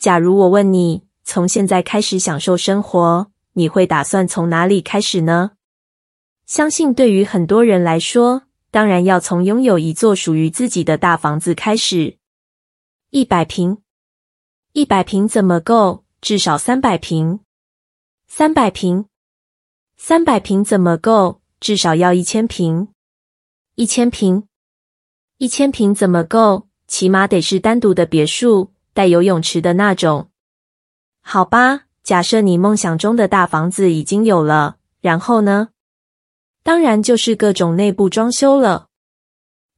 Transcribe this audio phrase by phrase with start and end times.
[0.00, 5.50] 假如我问你，从现在开始享受生活，你会打算从哪里开始呢？
[6.46, 12.16] 相信对于很多人来说，当然要从拥有一座属于自己的大房子开始。
[13.10, 13.82] 一百平，
[14.72, 16.04] 一百平怎么够？
[16.22, 17.40] 至少三百平。
[18.26, 19.04] 三百平，
[19.98, 21.42] 三百平怎么够？
[21.60, 22.88] 至少要一千平。
[23.74, 24.48] 一千平，
[25.36, 26.68] 一千平怎么够？
[26.86, 28.72] 起码得是单独的别墅。
[29.00, 30.28] 带游泳池的那种，
[31.22, 31.84] 好吧。
[32.02, 35.70] 假设你梦想中的大房子已经有了，然后呢？
[36.62, 38.88] 当然就是各种内部装修了。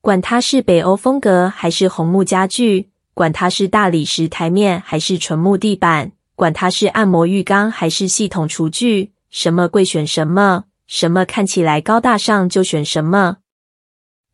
[0.00, 13.36] 管它是北欧风格还是红木家具，管它是大理石台面还是纯木地板，管它是按摩浴缸还是系统厨具，什么贵选什么，什么看起来高大上就选什么。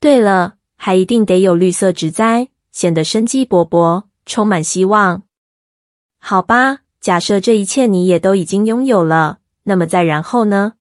[0.00, 4.07] 对了，还一定得有绿色植栽，显得生机勃勃。
[4.28, 5.22] 充满希望，
[6.20, 6.80] 好吧。
[7.00, 10.74] 假设这一切你也都已经拥有了，那么再然后呢？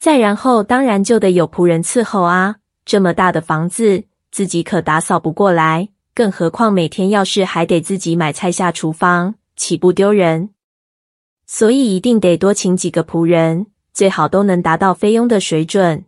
[0.00, 2.56] 再然后，当然就得有仆人伺候啊。
[2.84, 10.50] 这么大的房子，自己可打扫不过来，更何况每天要是还得自己买菜下厨房，岂不丢人？
[11.46, 16.06] 所以一定得多请几个仆人，最好都能达到菲佣的水准。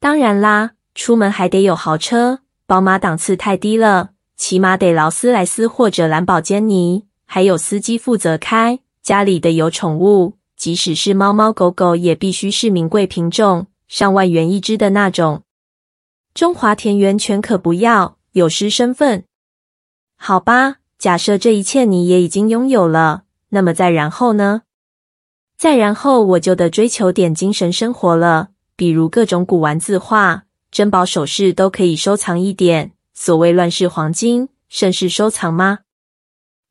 [0.00, 4.10] 当然啦，出门还得有豪车，宝马档次太低了。
[4.36, 8.80] 起码得劳斯莱斯或者兰宝坚尼，还有司机负责开。
[9.02, 15.42] 家里的有宠物，即使是猫猫狗狗，也必须是名贵品种，上万元一只的那种。
[16.34, 19.24] 中华田园犬可不要，有失身份。
[20.16, 24.62] 好吧，假设这一切你也已经拥有了，那么再然后呢？
[25.56, 32.90] 再然后我就得追求点精神生活了，比如各种古玩字画、珍宝首饰都可以收藏一点。
[33.18, 35.78] 所谓乱世黄金，盛世收藏吗？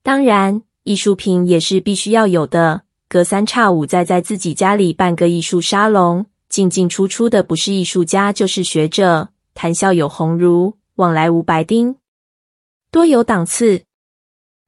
[0.04, 2.84] 当然，艺术品也是必须要有的。
[3.10, 11.96] 隔三差五再在自己家里办个艺术沙龙，进进出出的不是艺术家就是学者，谈笑有鸿儒，往来无白丁，
[12.92, 13.84] 多有档次。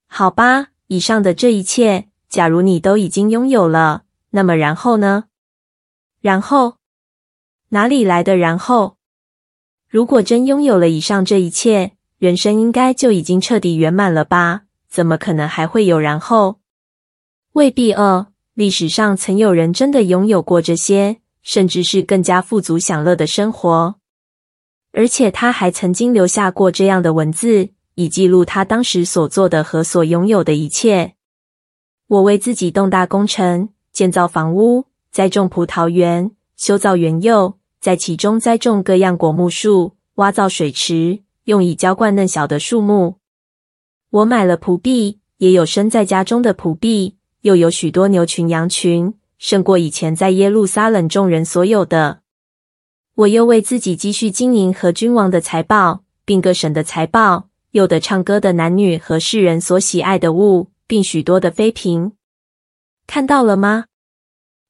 [0.08, 4.02] 好吧，以上的这一切，假如你都已经拥有了，
[4.32, 5.26] 那么然后呢？
[6.22, 6.78] 然后
[7.70, 8.97] 哪里来的然后？
[9.90, 14.64] 如果真拥有了以上这一切，人生应该就已经彻底圆满了吧？
[14.90, 16.60] 怎么可能还会有然后？
[17.54, 18.28] 未必哦。
[18.54, 23.96] 历史上曾有人真的拥有过这些，甚至是更加富足享乐的生活，
[24.92, 31.14] 而且他还曾经留下过这样的文字，以记录他当时所做的和所拥有的一切。
[32.08, 37.58] 我为自己动大工程，建造房屋，栽种葡萄园，修造园囿。
[37.80, 43.18] 在其中栽种各样果木树，挖造水池，用以浇灌嫩小的树木。
[44.10, 52.22] 我买了蒲币，也有生在家中的蒲币，又有许多牛群羊群，胜过以前在耶路撒冷众人所有的。
[53.16, 62.14] 我又为自己积蓄金银和君王的财宝，并各省的财宝，又得唱歌的男女和世人所喜爱的物，并许多的妃嫔。
[63.06, 63.86] 看到了吗？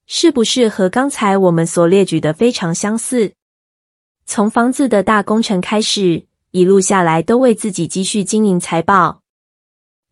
[0.09, 3.33] 是不是和刚才我们所列举的非常相似？
[4.25, 9.21] 从房子的大工程开始，一路下来都为自己积蓄金银财宝。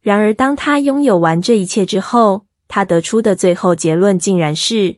[0.02, 4.98] 然而，当他拥有完这一切之后，他得出的最后结论竟然是：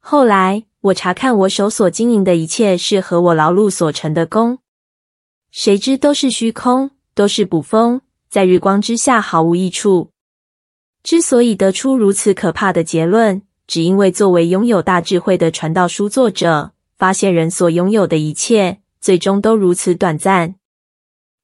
[0.00, 4.58] 后来我查看我手所经营的一切是和我劳碌所成的功，
[5.52, 10.10] 谁知都是虚空，都是捕风，在日光之下毫无益处。
[11.04, 13.42] 之所以得出如此可怕的结论，
[13.72, 20.56] 只因为作为拥有大智慧的传道书作者，发现人所拥有的一切，最终都如此短暂。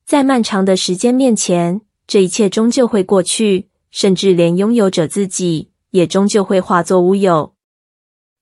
[0.04, 7.54] 在漫长的时间面前，这一切终究会过去，甚至连拥有者自己，也终究会化作乌有。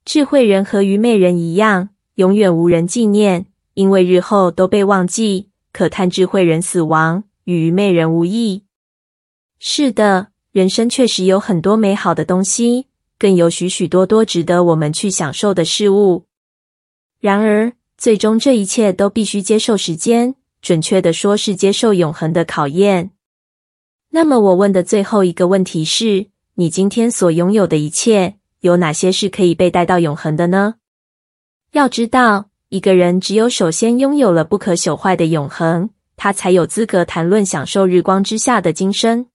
[0.05, 5.51] 智慧人和愚昧人一样，永远无人纪念，因为日后都被忘记。
[5.71, 8.65] 可叹智慧人死亡，与愚昧人无异。
[9.61, 12.87] 是的，人生确实有很多美好的东西。
[13.19, 16.27] 更有许许多多值得我们去享受的事物。
[17.21, 23.11] 然而，最终这一切都必须接受时间，准确的说是接受永恒的考验。
[24.11, 30.75] 那么，我问的最后一个问题是：你今天所拥有的一切，有哪些是可以被带到永恒的呢？
[31.73, 39.27] 要知道，一个人只有首先拥有了不可朽坏的永恒，他才有资格谈论享受日光之下的今生。